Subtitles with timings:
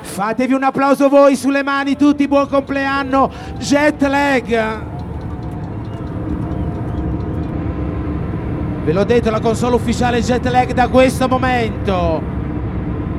[0.00, 4.86] Fatevi un applauso voi sulle mani tutti, buon compleanno, jet lag.
[8.84, 12.22] Ve l'ho detto, la console ufficiale jet lag da questo momento.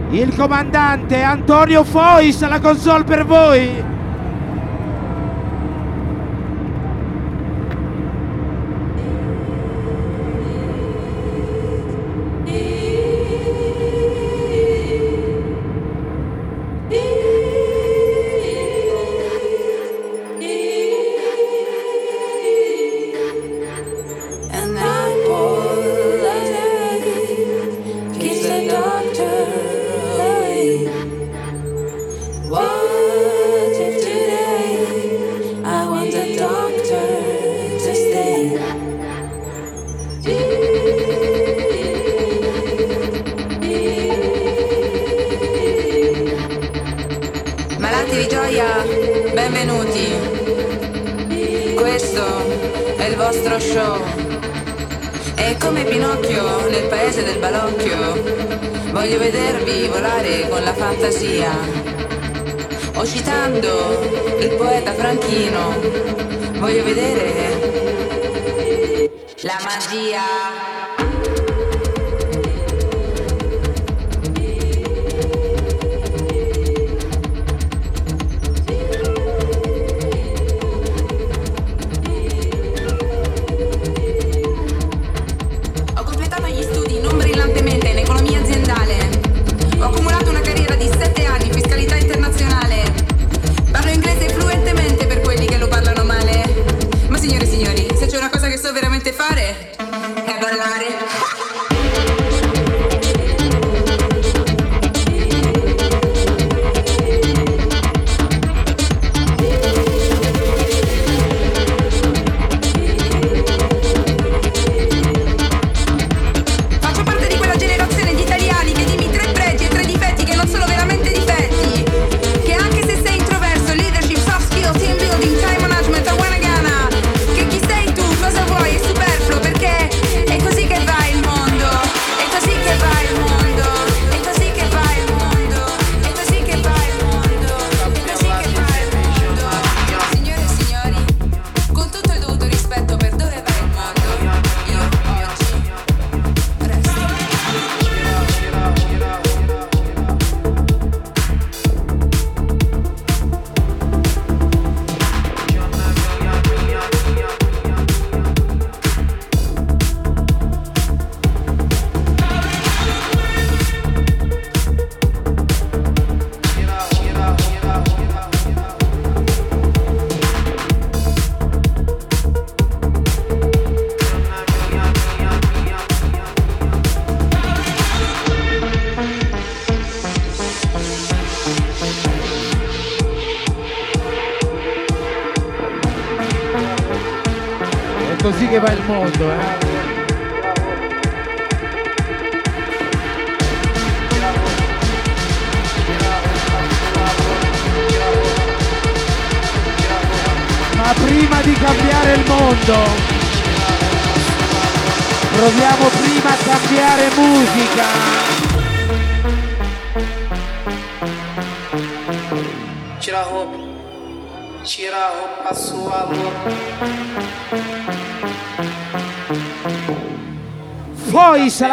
[0.09, 3.97] Il comandante Antonio Fois, la console per voi.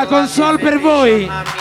[0.06, 1.55] Console per voi.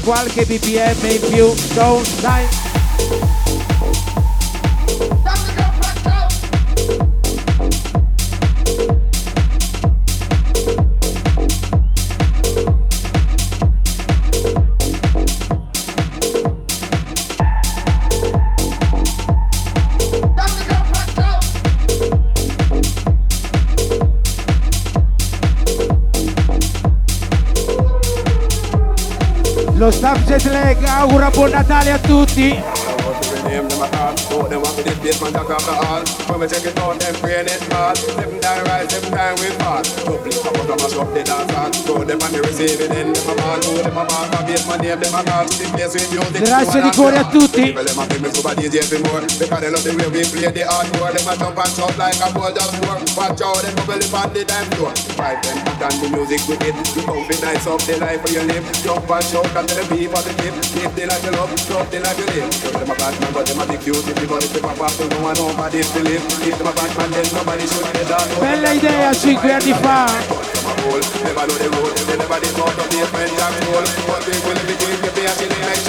[0.00, 2.61] Qualche bpm in più don't time
[29.82, 32.62] Lo staff jet lag augura buon Natale a tutti.
[34.84, 35.22] Name them a call.
[35.22, 36.02] Both them want to this basement jack off the hall.
[36.28, 37.96] When we check it out, them brain it hard.
[37.96, 39.82] Seven time rise, seven time we fall.
[40.04, 41.70] Public come out, come shop the dance hall.
[41.86, 43.58] Throw them on the receiving end, them a ball.
[43.62, 45.44] Throw them a ball, for basement name them a call.
[45.46, 46.42] This place with music.
[46.42, 47.72] Grazie di cuore a tutti.
[47.72, 49.22] Well, them a bring me super DJ for more.
[49.22, 51.12] Because they love the way we play the hardcore.
[51.12, 52.98] Them a jump and shout like a ball just score.
[53.16, 54.92] Watch out, them bubble up on the time door.
[55.14, 56.74] Five them on the music with it.
[56.94, 58.64] You come be nice up the life for your live.
[58.82, 60.54] Jump and shout and tell the people the tip.
[60.78, 62.50] Live the life you love, love the life you live.
[62.72, 64.06] Them a bad man, but them a big cute.
[64.06, 64.46] If you gonna
[68.38, 70.06] Bella idea 5 anni fa.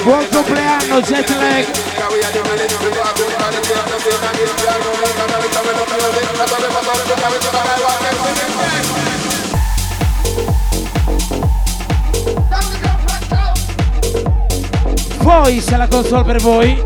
[0.04, 1.66] Buon compleanno Jet Lag.
[15.18, 16.82] Voice la console per voi.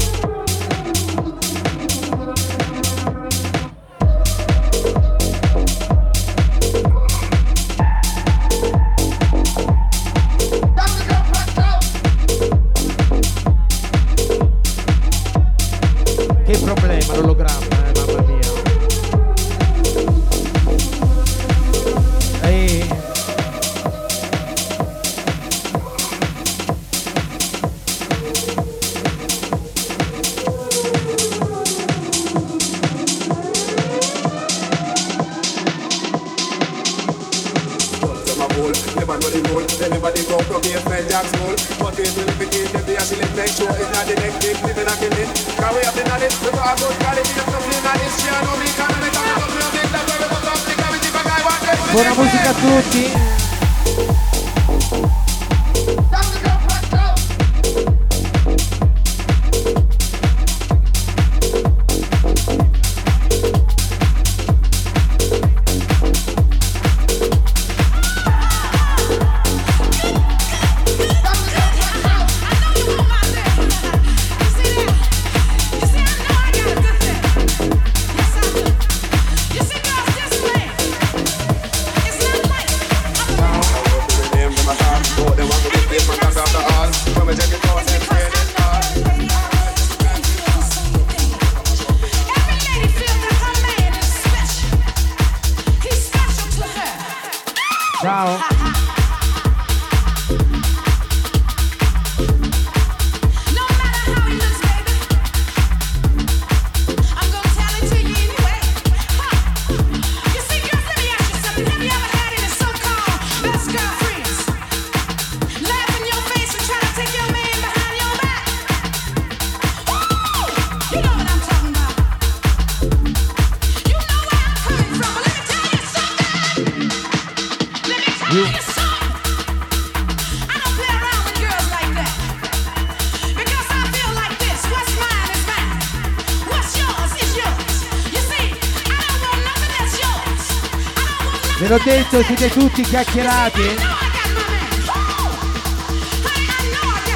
[141.97, 143.75] Detto, siete tutti chiacchierati?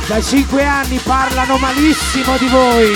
[0.07, 2.91] Da 5 anni parlano malissimo di voi.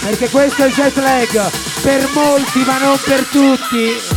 [0.00, 1.50] Perché questo è il jet lag.
[1.80, 4.13] Per molti ma non per tutti.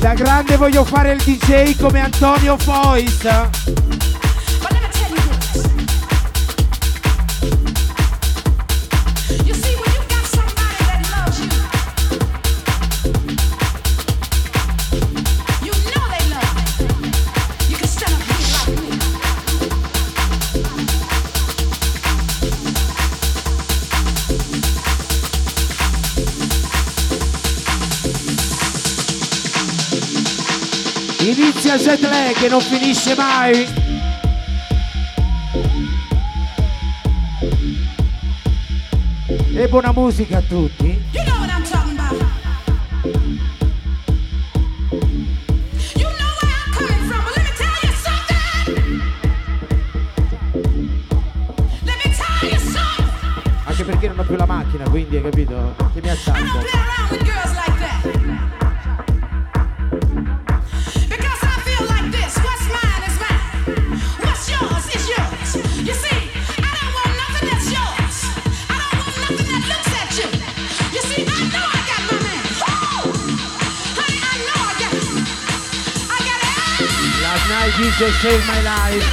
[0.00, 3.99] Da grande voglio fare il DJ come Antonio Fois.
[31.70, 33.68] Inizia il jet lag e non finisce mai.
[39.54, 41.00] E buona musica a tutti.
[41.12, 42.20] You know what I'm talking about.
[45.94, 49.02] You know where I'm coming from, but let me tell you something.
[51.84, 53.62] Let me tell you something.
[53.64, 55.76] Anche perché non ho più la macchina, quindi hai capito?
[55.94, 56.79] Che mi I attacco.
[77.80, 79.06] DJ Save My Life.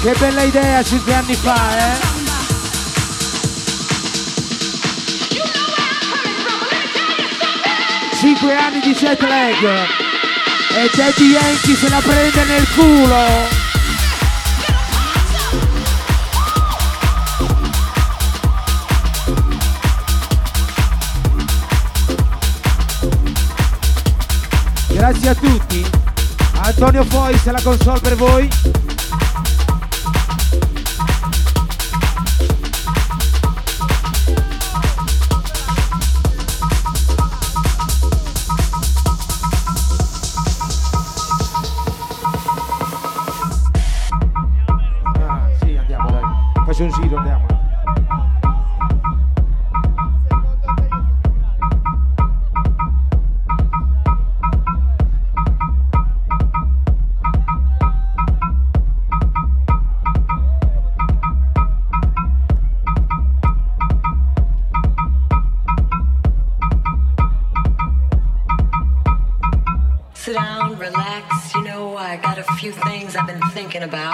[0.00, 1.98] Che bella idea cinque anni fa, eh!
[8.14, 10.07] Cinque anni di jet lag!
[10.70, 13.56] E Daddy Yankee se la prende nel culo!
[24.88, 25.84] Grazie a tutti,
[26.60, 28.48] Antonio Foy se la console per voi.
[73.68, 74.07] thinking about.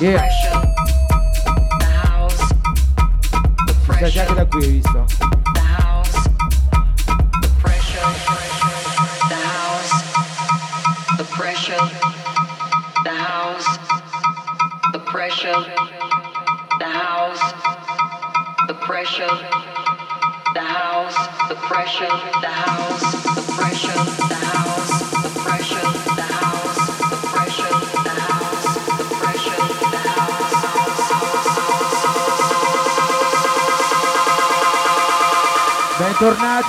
[0.00, 0.39] yeah.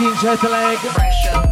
[0.01, 0.77] King Jetlag.
[0.95, 1.50] Pressure.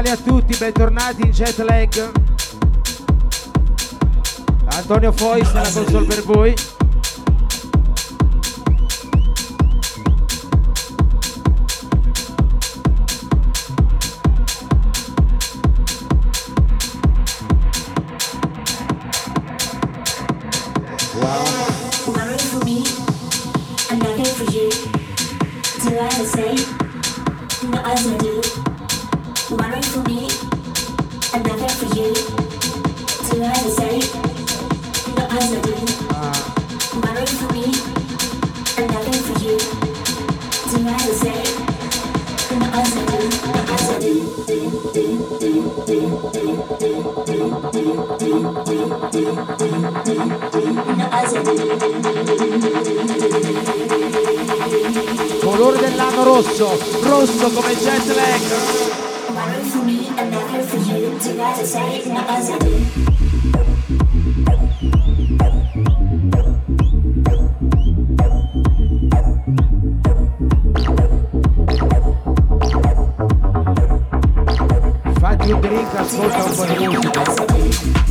[0.00, 2.10] Natale a tutti, bentornati in jet lag.
[4.64, 6.54] Antonio Fois alla console per voi.
[75.52, 78.09] rubricas voltam por música.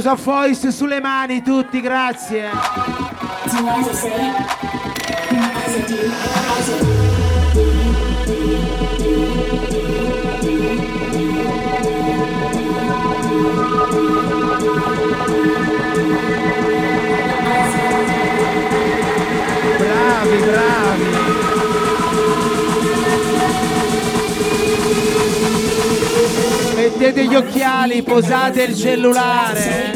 [0.00, 2.48] Applauso a Fois sulle mani tutti, grazie.
[19.76, 21.18] Bravi, bravi.
[26.74, 29.89] Mettete gli occhiali, posate il cellulare.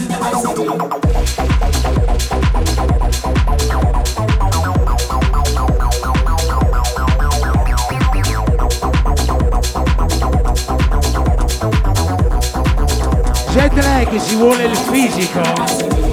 [13.53, 16.04] Jet lag ci vuole il fisico.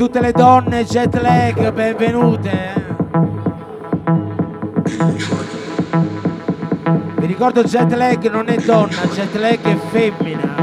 [0.00, 2.86] Tutte le donne jet lag, benvenute.
[7.18, 10.54] Vi ricordo jet lag non è donna, jet lag è femmina.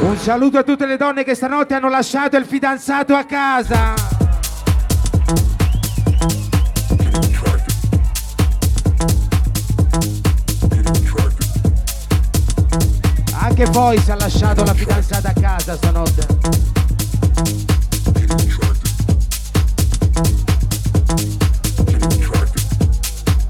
[0.00, 4.03] Un saluto a tutte le donne che stanotte hanno lasciato il fidanzato a casa.
[13.56, 16.26] Anche si è lasciato la fidanzata a casa stanotte.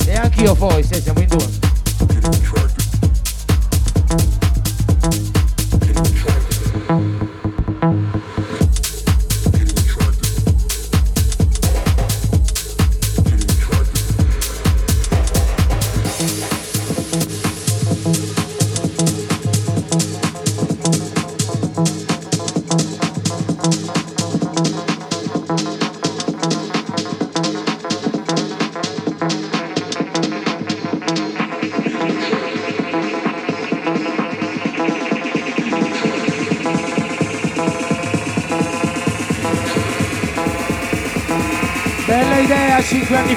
[0.04, 1.63] E anch'io poi, se siamo in due.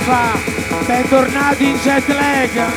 [0.07, 0.39] Fa.
[0.85, 2.71] Bentornati in jet lag.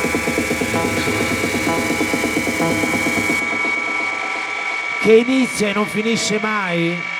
[4.99, 7.10] Che inizia e non finisce mai.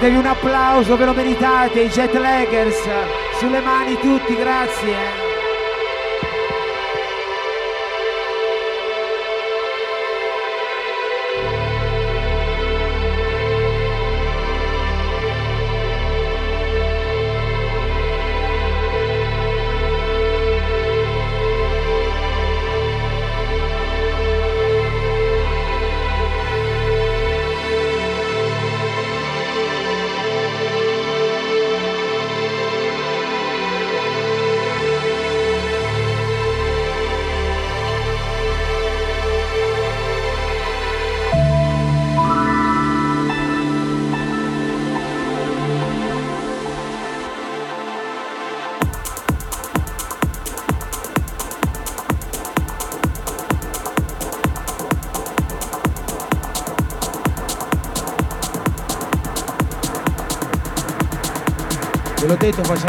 [0.00, 2.88] Fatevi un applauso, ve lo meritate, i jet laggers.
[3.38, 5.29] Sulle mani tutti, grazie.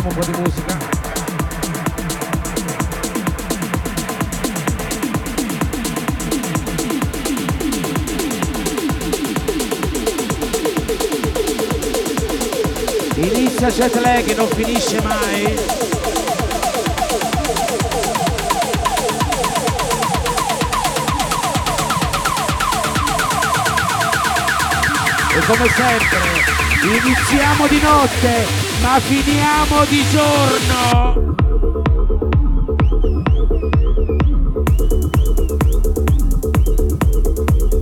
[0.01, 0.99] Facciamo un po' di musica.
[13.15, 15.89] Inizia jet lag e non finisce mai.
[25.47, 26.19] Come sempre,
[27.03, 28.61] iniziamo di notte,
[28.91, 31.36] ma finiamo di giorno.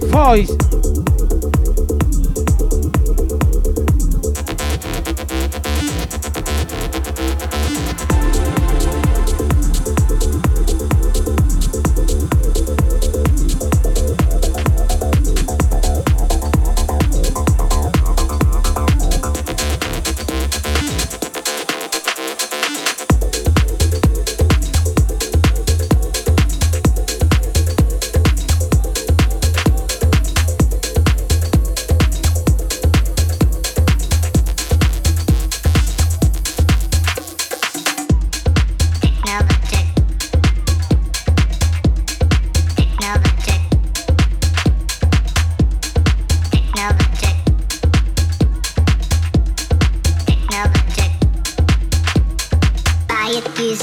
[0.09, 0.68] Voice.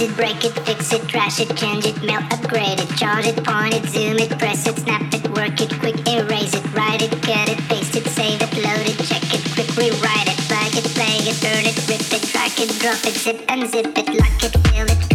[0.01, 3.37] Use it, break it, fix it, trash it, change it, melt, upgrade it, charge it,
[3.45, 7.11] point it, zoom it, press it, snap it, work it, quick erase it, write it,
[7.23, 10.85] cut it, paste it, save it, load it, check it, quick rewrite it, plug it,
[10.95, 14.53] play it, burn it, rip it, track it, drop it, zip unzip it, lock it,
[14.69, 15.06] fill it,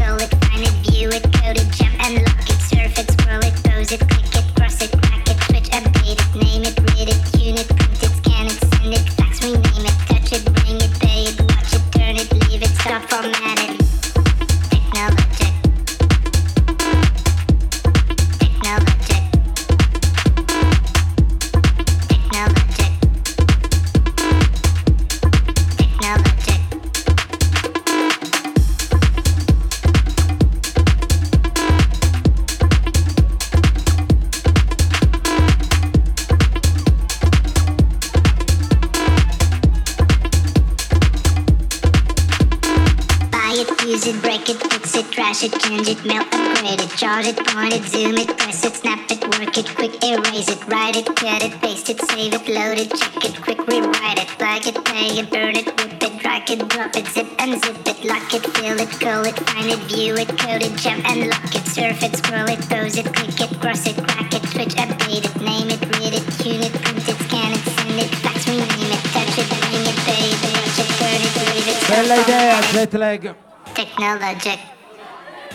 [52.71, 56.19] load it, check it, quick rewrite it, plug it, play it, burn it, whip it,
[56.19, 59.69] drag it, drop it, zip and zip it, lock it, fill it, call it, find
[59.69, 63.11] it, view it, code it, jump and lock it, surf it, scroll it, pose it,
[63.13, 66.71] click it, cross it, crack it, switch, update it, name it, read it, tune it,
[66.71, 70.39] print it, scan it, send it, fax, rename it, touch it, bring it, pay it,
[70.55, 73.35] rush it, turn it, leave it, Technologic.
[73.75, 74.59] Technologic.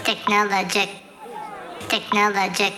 [0.04, 0.88] Technologic.
[1.88, 2.72] Technologic.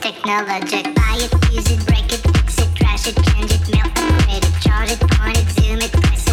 [0.00, 0.84] Technologic.
[0.94, 2.33] Buy it, use it, break it
[3.06, 6.23] it, change it, melt, grab it, chart it, point it, zoom it, press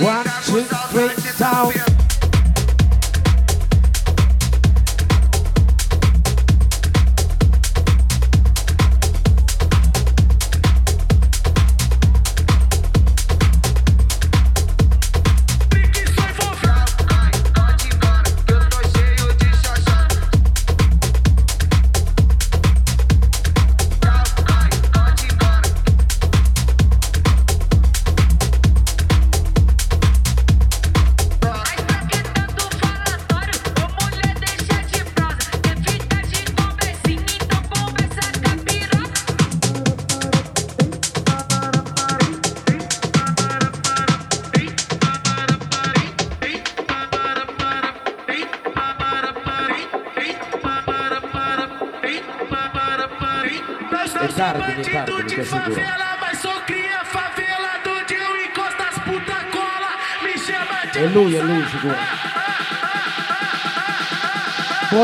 [0.00, 1.87] One, two, three.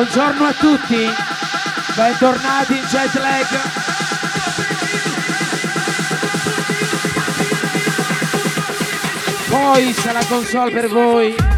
[0.05, 0.99] Buongiorno a tutti,
[1.97, 3.47] bentornati in Jet Lag.
[9.49, 11.54] Poi c'è la console per voi.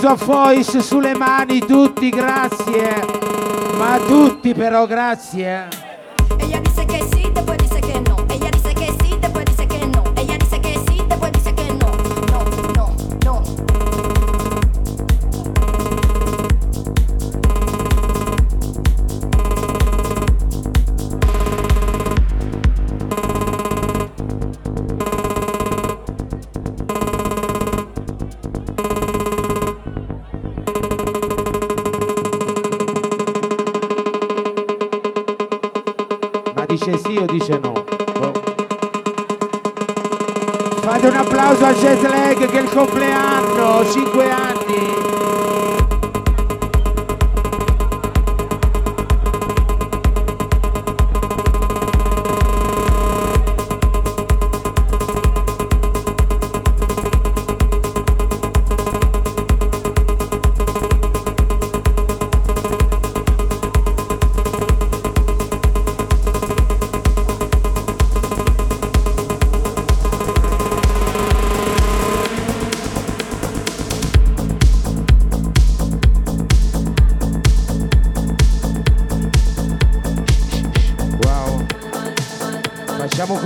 [0.00, 3.04] sua voice sulle mani tutti, grazie.
[3.76, 5.79] Ma tutti però, grazie.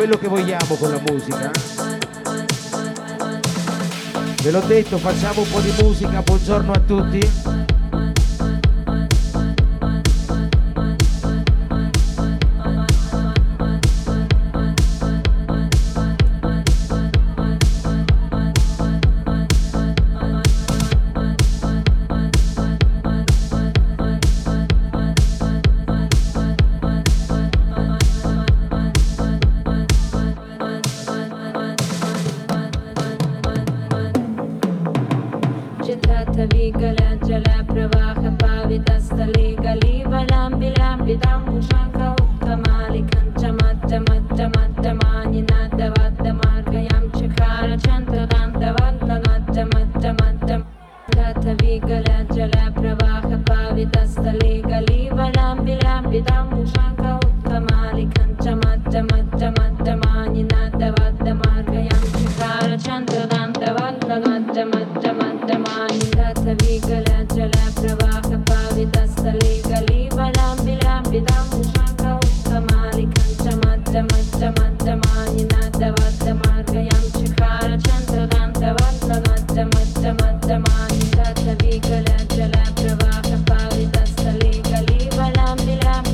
[0.06, 1.50] quello che vogliamo con la musica.
[1.50, 1.98] Eh?
[4.42, 7.43] Ve l'ho detto, facciamo un po' di musica, buongiorno a tutti.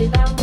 [0.01, 0.40] soledad.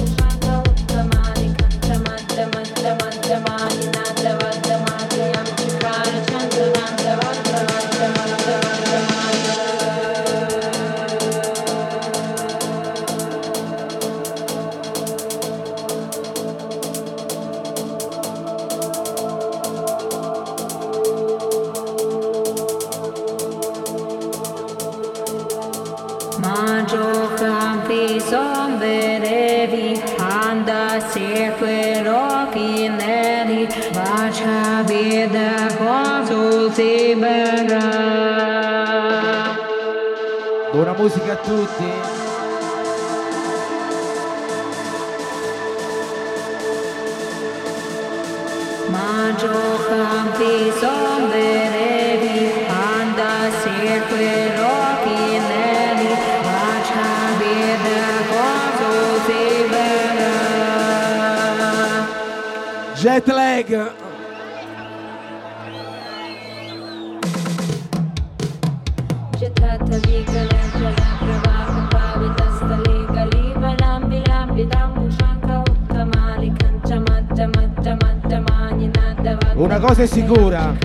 [80.27, 80.75] figura.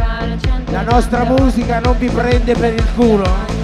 [0.70, 3.24] La nostra musica non vi prende per il culo.
[3.24, 3.60] Eh.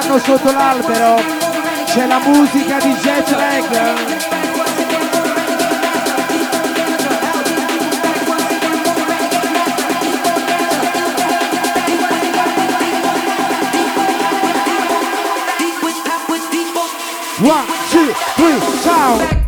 [0.00, 1.16] stanno sotto l'albero
[1.84, 4.28] c'è la musica di Jet Lag
[17.42, 19.39] One, two, three, ciao!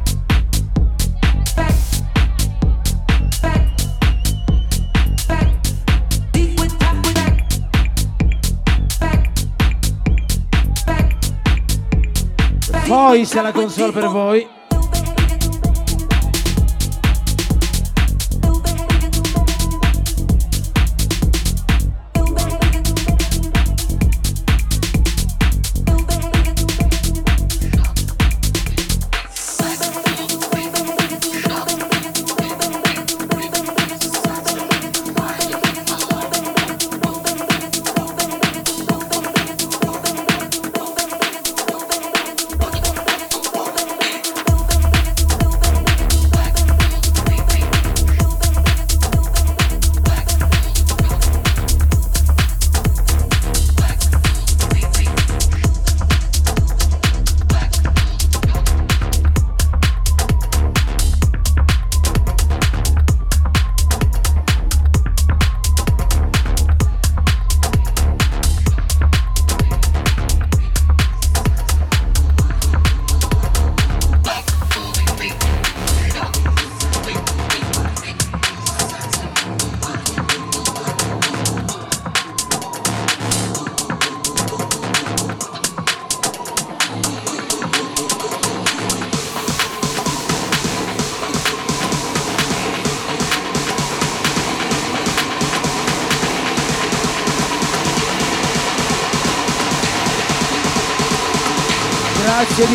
[13.13, 14.52] Fois alla console per voi.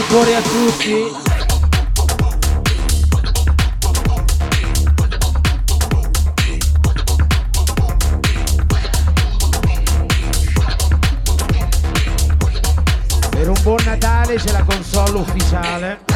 [0.10, 1.12] Cuore a tutti.
[13.30, 16.07] Per un buon Natale c'è la console ufficiale.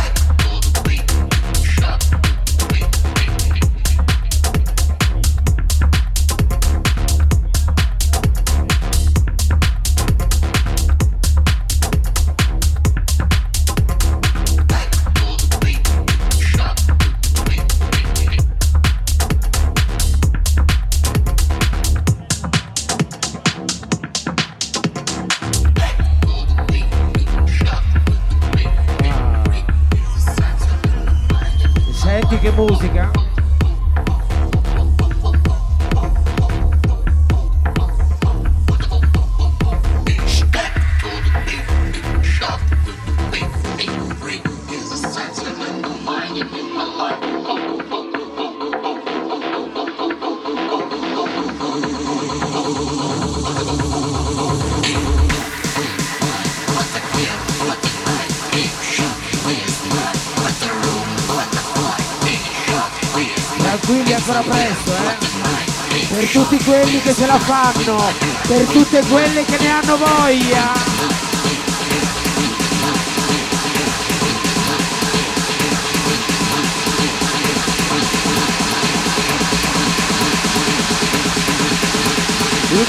[68.51, 70.73] Per tutte quelle che ne hanno voglia.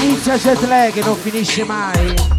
[0.01, 2.32] Inizia jet lag e non finisce mai.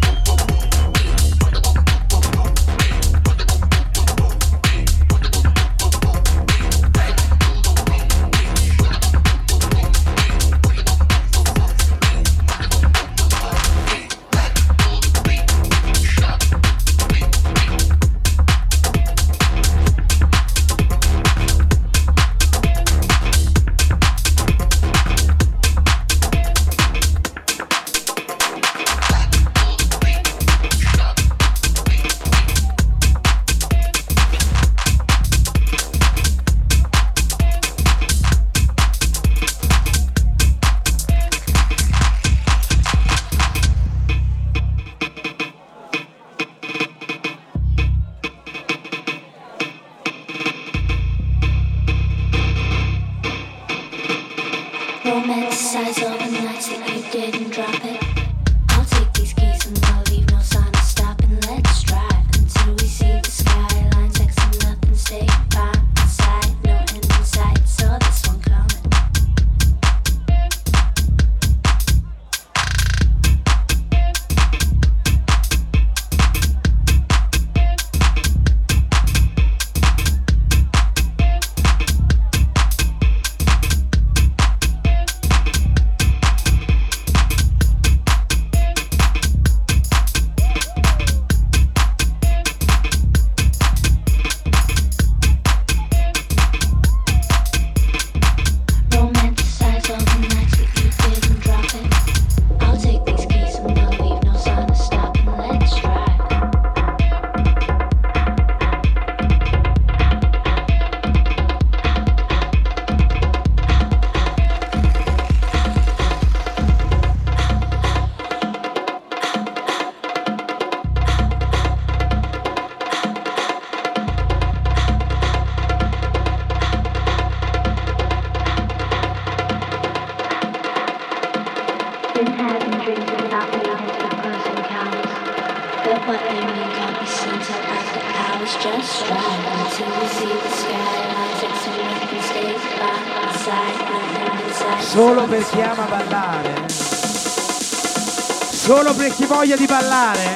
[149.55, 150.35] Voglia di ballare.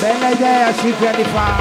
[0.00, 1.51] Bella idea 5 anni fa.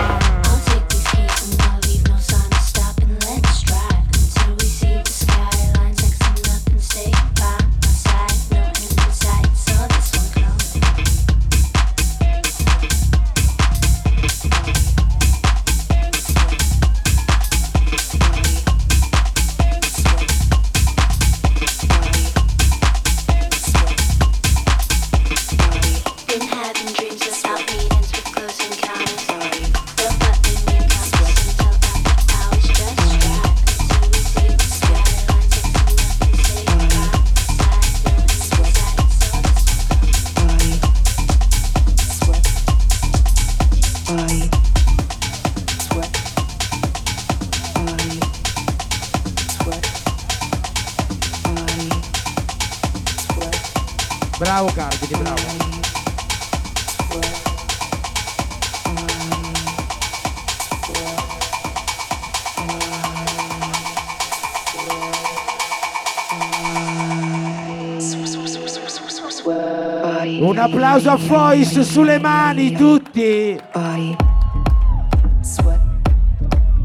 [70.61, 73.59] Applauso a Fois sulle mani tutti.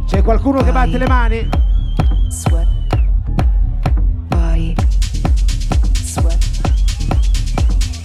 [0.06, 1.48] C'è qualcuno che batte le mani?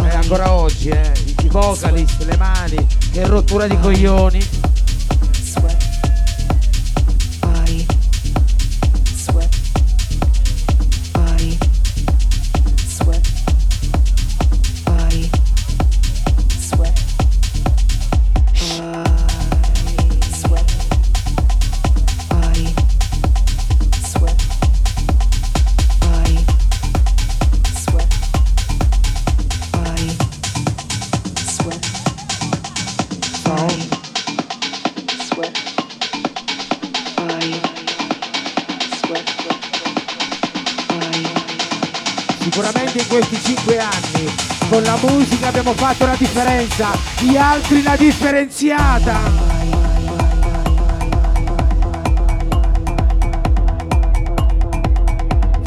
[0.04, 1.12] Eh, ancora oggi, eh.
[1.44, 4.61] I vocalist, le mani, che rottura di coglioni.
[47.52, 49.20] Altri la differenziata.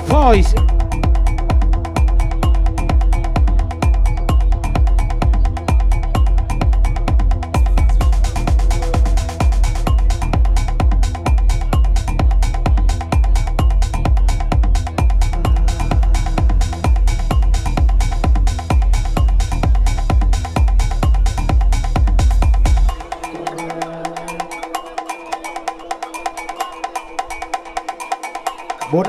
[0.07, 0.64] Voice.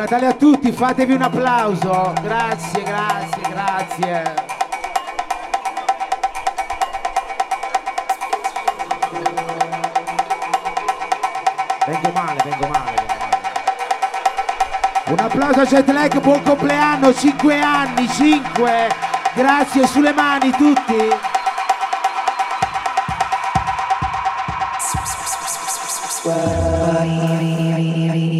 [0.05, 2.13] Natale a tutti, fatevi un applauso.
[2.21, 4.35] Grazie, grazie, grazie.
[11.87, 13.05] Vengo male, vengo male.
[15.05, 18.89] Un applauso a Jetlag, buon compleanno, 5 anni, 5.
[19.33, 21.33] Grazie, sulle mani tutti.
[26.21, 28.34] Che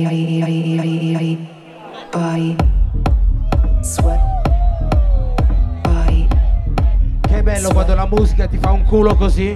[8.86, 9.56] culo così.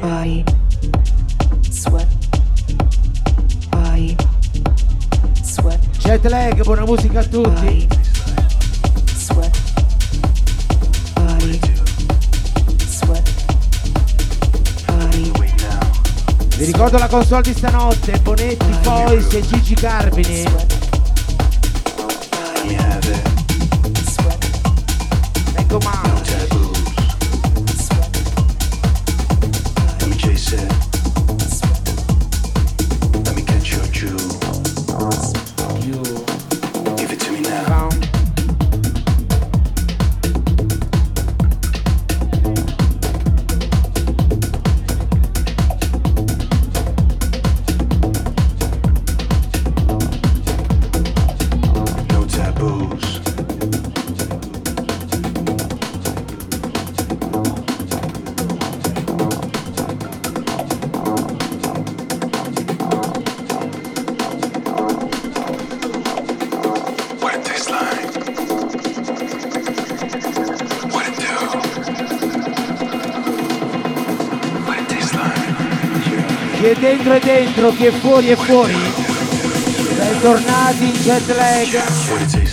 [5.97, 7.87] Jetlag, buona musica a tutti.
[16.57, 20.78] Vi ricordo la console di stanotte, Bonetti, Voice e Gigi Carpini.
[77.59, 78.75] dentro, chi è fuori è fuori.
[79.97, 82.48] Bentornati in jet lag.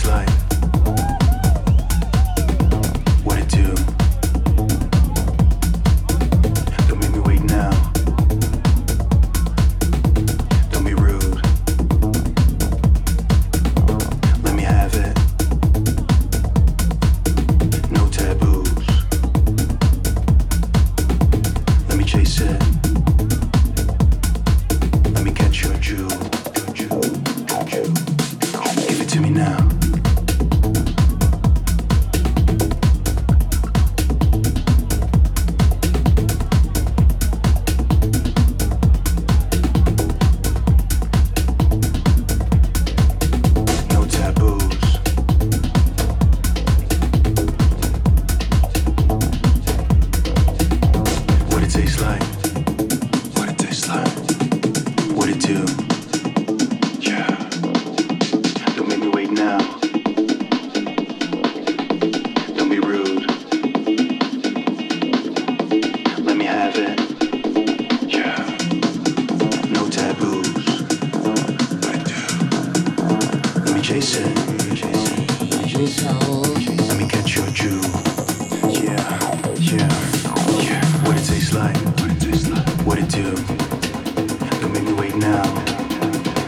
[83.22, 85.42] don't make me wait now.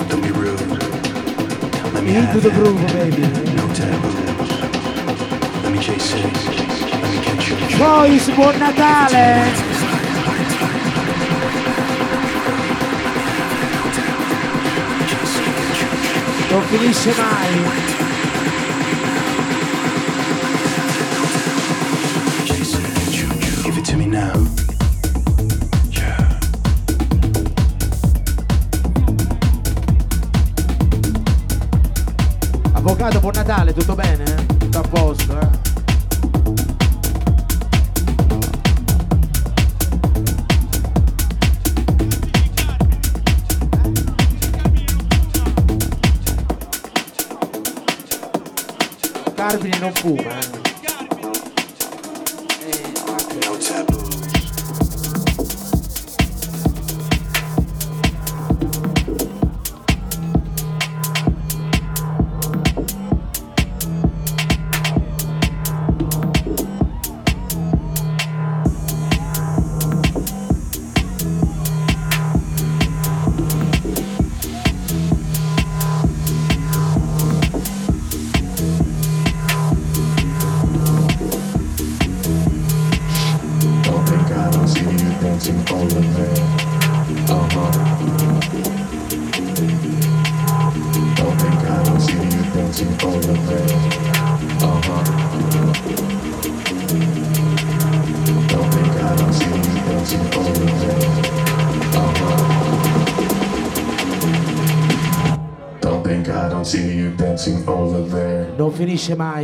[0.08, 0.60] Don't be rude.
[1.94, 3.22] Let me Into the groove, baby.
[3.56, 4.08] No taboo.
[5.62, 6.24] Let me chase it.
[6.24, 7.56] Let me catch you.
[7.78, 9.76] Poi, si buon Natale!
[16.50, 17.96] Non finisce mai!
[23.88, 24.57] to me now.
[33.48, 34.44] Natale tutto bene?
[34.58, 35.17] Tutto a posto?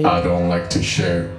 [0.04, 1.30] I don't like to share.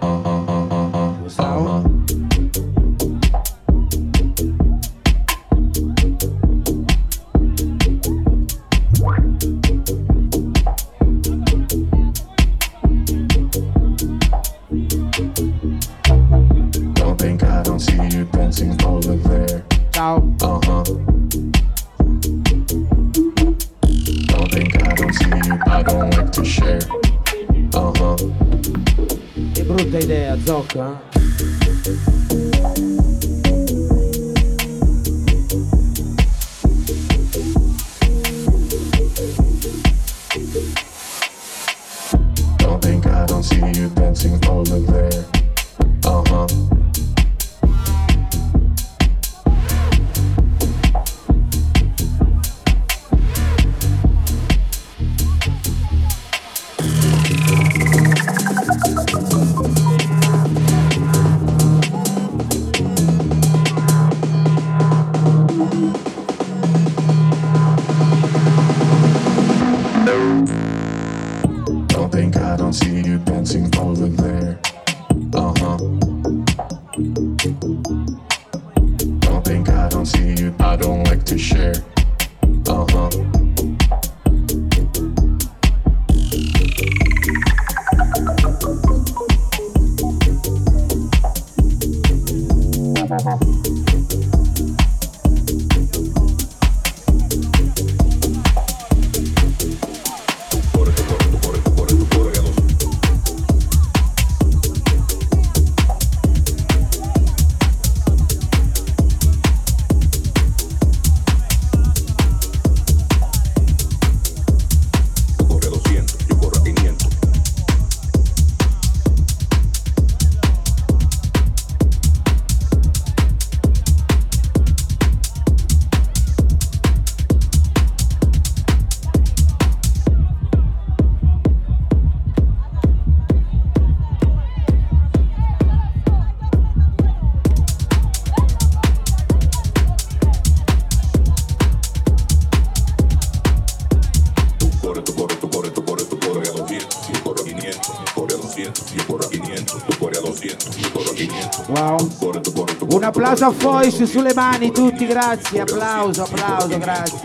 [153.35, 157.19] Applauso a Foish sulle mani, tutti grazie, applauso, applauso, grazie.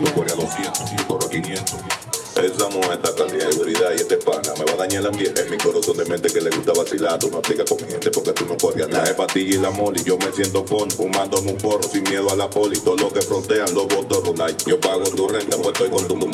[2.35, 5.41] Esa mujer está cantidad de seguridad y este pana me va a dañar el ambiente.
[5.41, 8.11] En mi corazón de mente que le gusta vacilar, tú no aplicas con mi gente
[8.11, 9.05] porque tú no corrías nada.
[9.05, 12.29] Es para ti y la moli, yo me siento con, fumándome un porro sin miedo
[12.29, 12.77] a la poli.
[12.79, 16.31] Todo lo que frontean los botones, yo pago tu renta, pues estoy con tu mundo.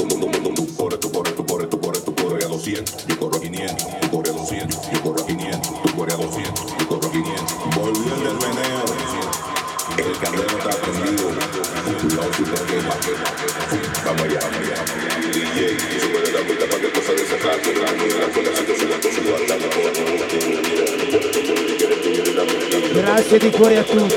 [23.18, 24.16] hace mi cuore a tutti.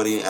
[0.00, 0.22] starting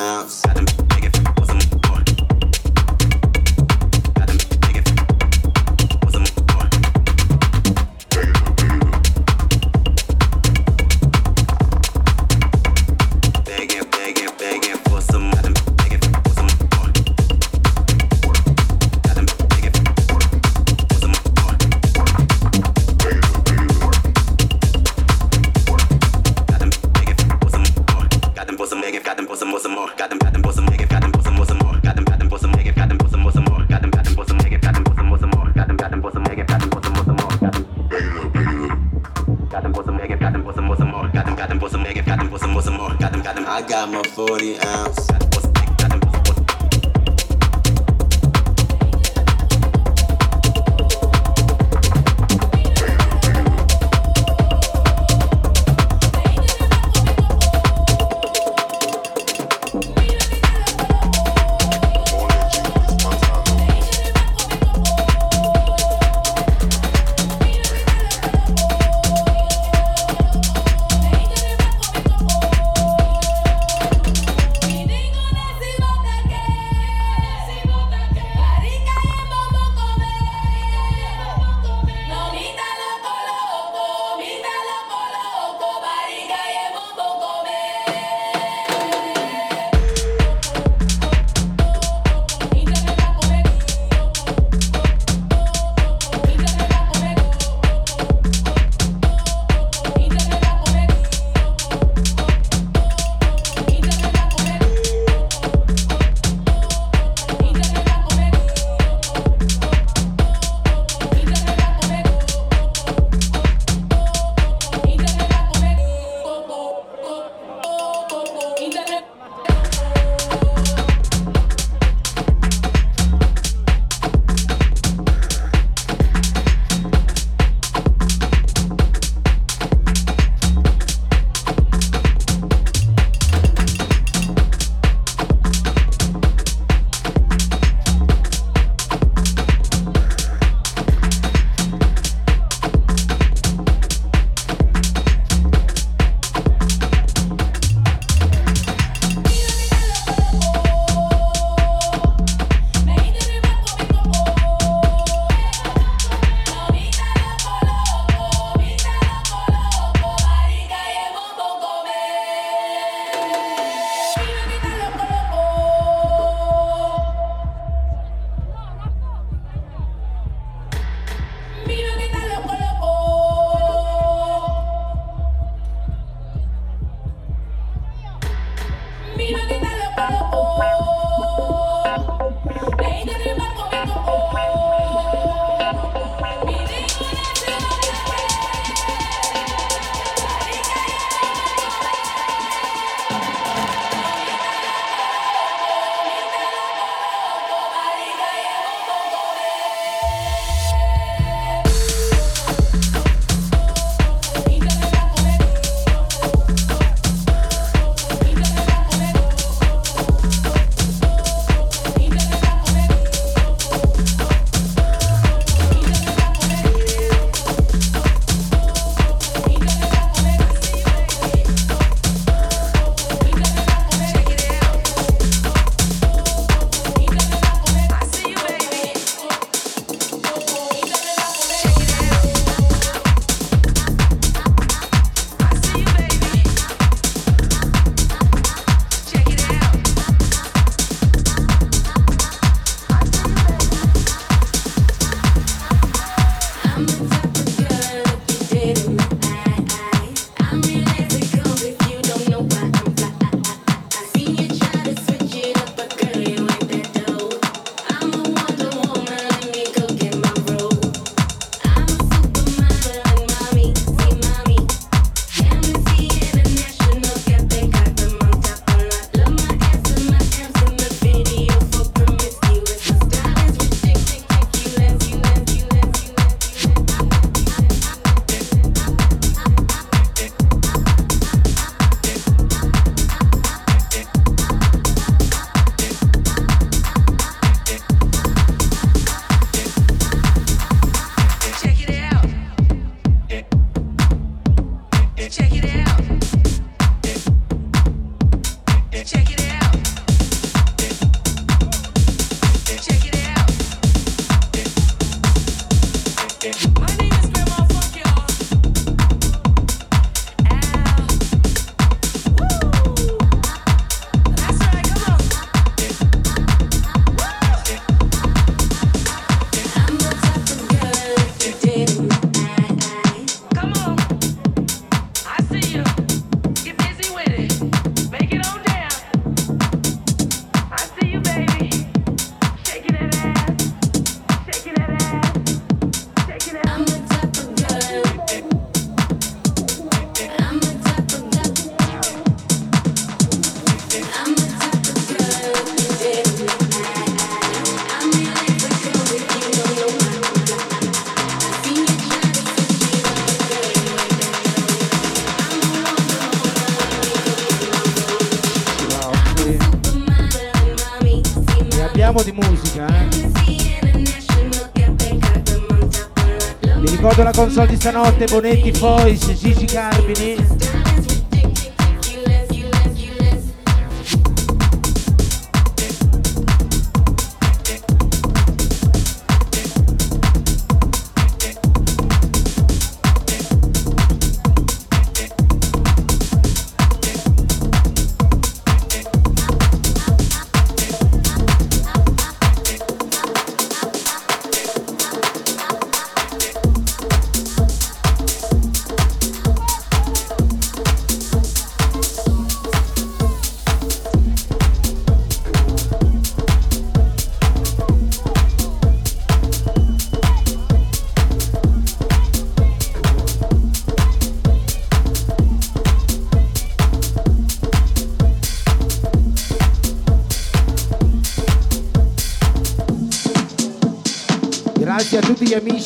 [367.80, 370.36] stanotte Bonetti Fois, Gigi Carbini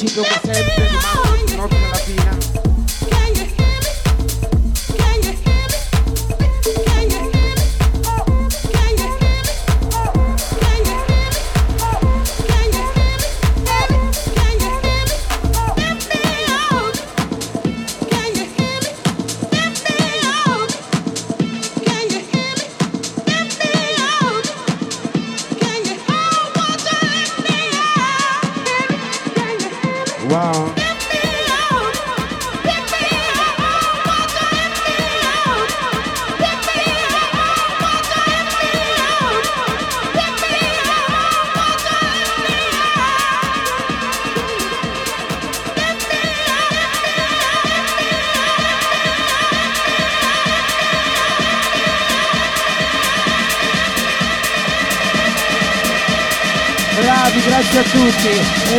[0.06, 0.43] Jingle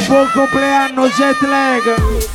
[0.08, 2.35] buon compleanno Jet Lag!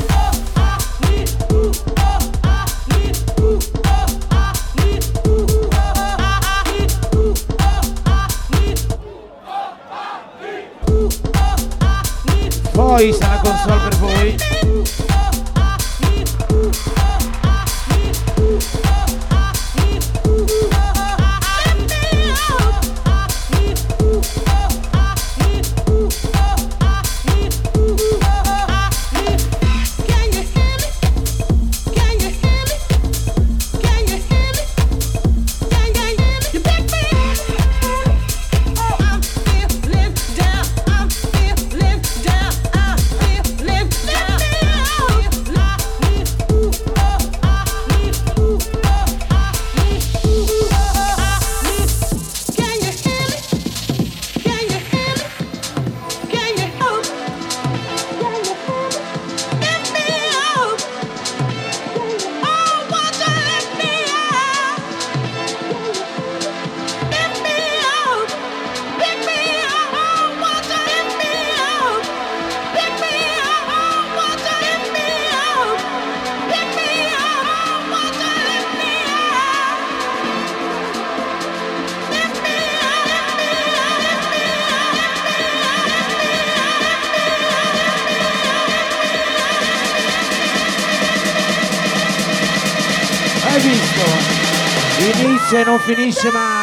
[96.21, 96.60] します。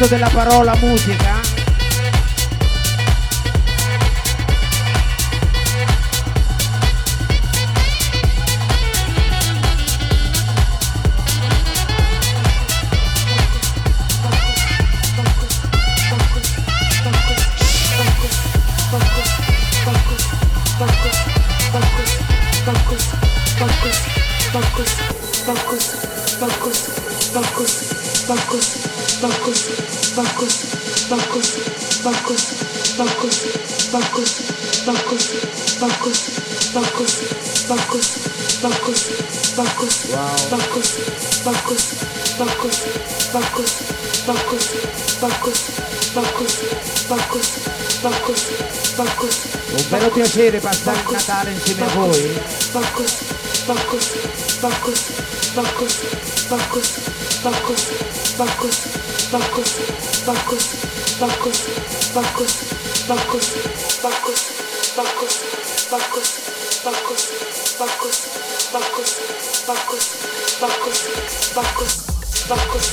[0.00, 1.29] Significato della parola musica?
[49.72, 52.40] Un vero piacere passare il Natale insieme a voi.
[72.50, 72.90] Facciamo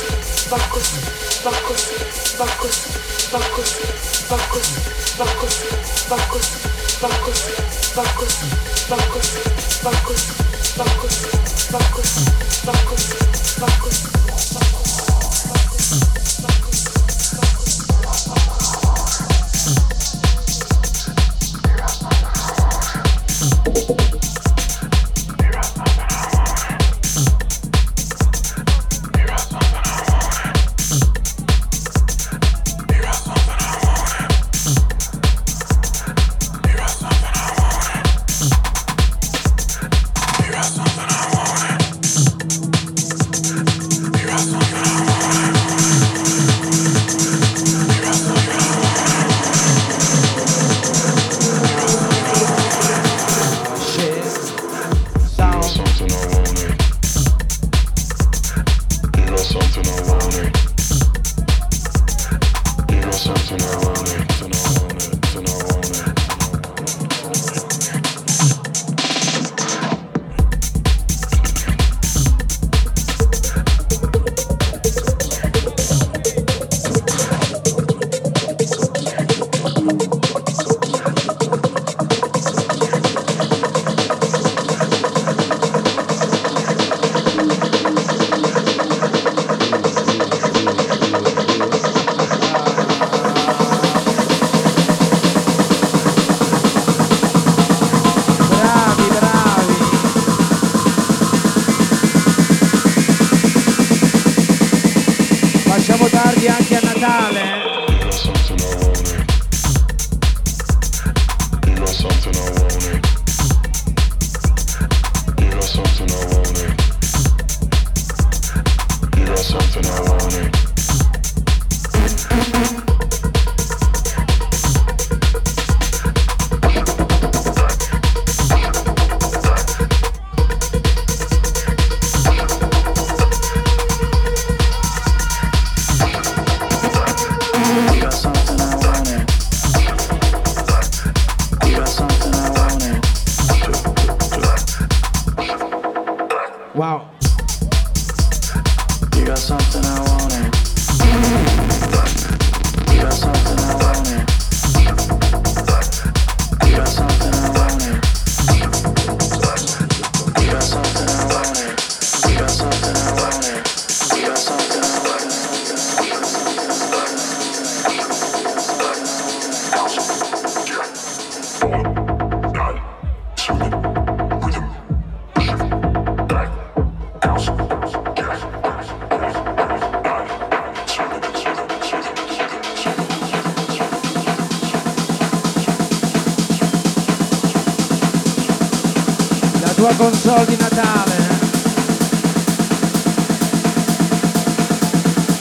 [190.28, 191.40] console di Natale.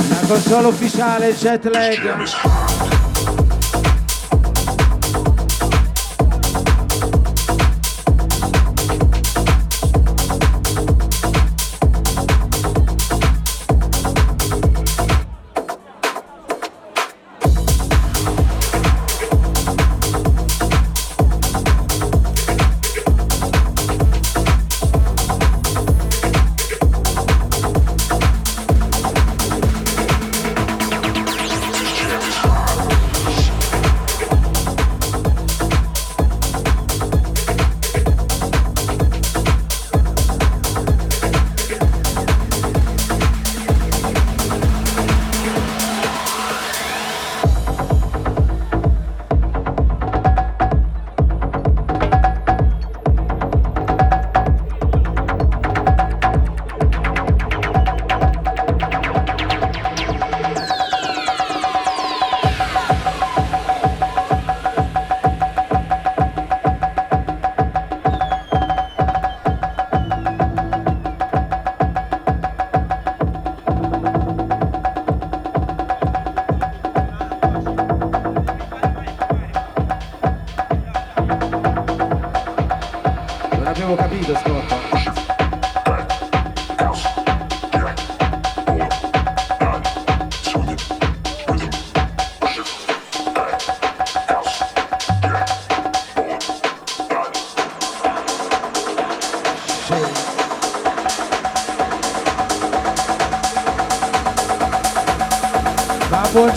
[0.09, 2.56] La console ufficiale Jet Lag.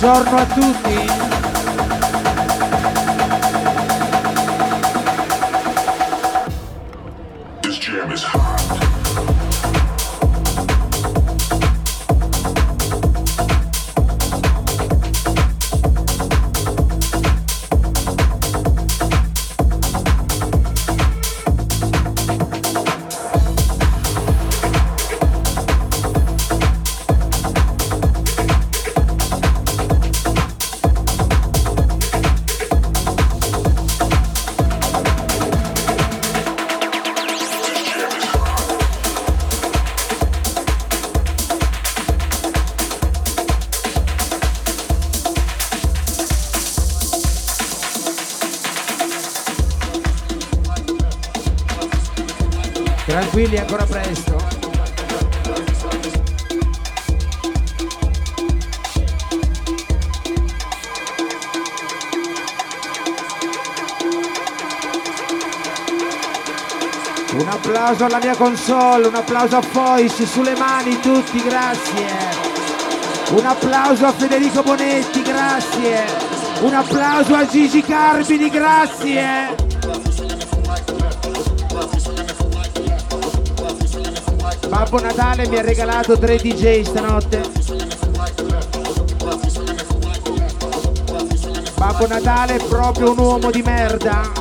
[0.09, 1.18] Buongiorno a tutti.
[67.89, 72.05] Applauso alla mia console, un applauso a Fois, sulle mani tutti, grazie.
[73.31, 76.05] Un applauso a Federico Bonetti, grazie.
[76.61, 79.55] Un applauso a Gigi Carbini, grazie.
[84.67, 87.41] Babbo Natale mi ha regalato tre DJ stanotte.
[91.75, 94.38] Babbo Natale è proprio un uomo di merda.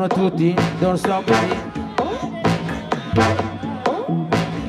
[0.00, 1.22] buongiorno a tutti, non so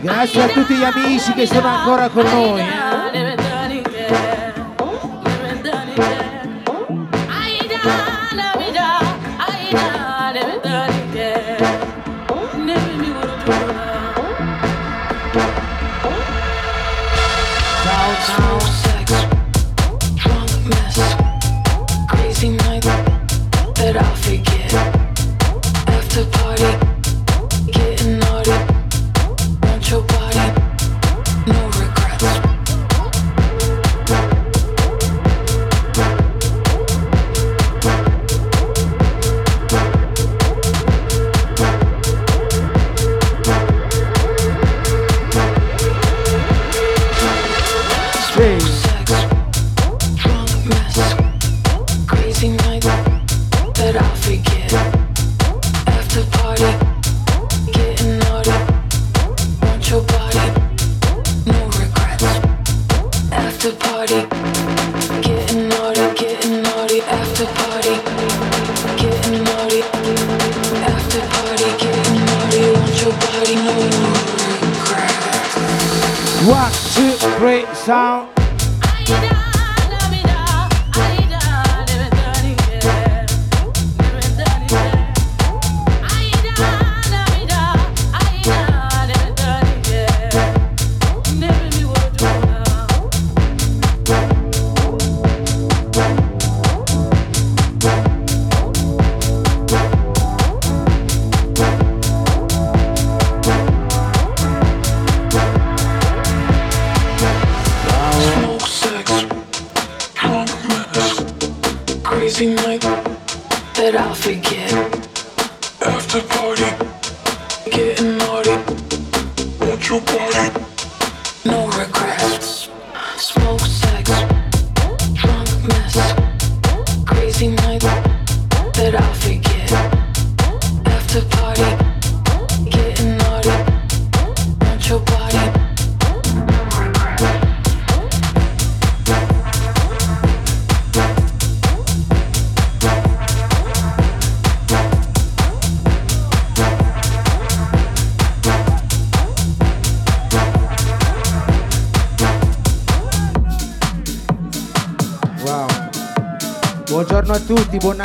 [0.01, 2.59] Grazie a tutti gli amici che sono ancora con noi.
[2.59, 2.80] Eh.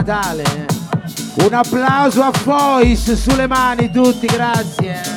[0.06, 0.66] Natale.
[1.42, 5.15] Un applauso a Fois sulle mani tutti, grazie.